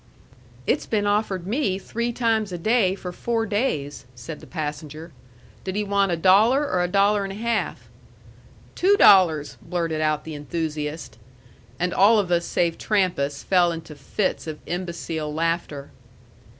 "It's 0.65 0.87
been 0.87 1.05
offered 1.05 1.45
me 1.45 1.77
three 1.77 2.11
times 2.11 2.51
a 2.51 2.57
day 2.57 2.95
for 2.95 3.11
four 3.11 3.45
days," 3.45 4.05
said 4.15 4.39
the 4.39 4.47
passenger. 4.47 5.11
"Did 5.63 5.75
he 5.75 5.83
want 5.83 6.11
a 6.11 6.17
dollar 6.17 6.63
or 6.67 6.81
a 6.81 6.87
dollar 6.87 7.23
and 7.23 7.31
a 7.31 7.35
half?" 7.35 7.87
"Two 8.73 8.97
dollars!" 8.97 9.57
blurted 9.61 10.01
out 10.01 10.23
the 10.23 10.33
enthusiast. 10.33 11.19
And 11.79 11.93
all 11.93 12.17
of 12.17 12.31
us 12.31 12.45
save 12.45 12.79
Trampas 12.79 13.43
fell 13.43 13.71
into 13.71 13.93
fits 13.93 14.47
of 14.47 14.57
imbecile 14.65 15.31
laughter. 15.31 15.91